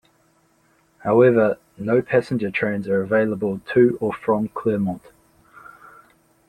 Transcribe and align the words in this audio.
However, 1.03 1.59
no 1.77 2.01
passenger 2.01 2.49
trains 2.49 2.87
are 2.87 3.03
available 3.03 3.61
to 3.75 3.99
or 4.01 4.11
from 4.11 4.47
Clermont. 4.47 5.03